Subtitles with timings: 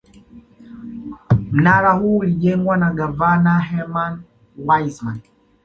[1.51, 4.21] Mnara huu ulijengwa na gavana Herman
[4.57, 5.19] Wissman